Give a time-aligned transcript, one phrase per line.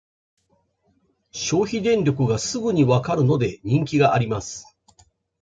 [1.29, 4.75] 消費電力がすぐにわかるので人気があります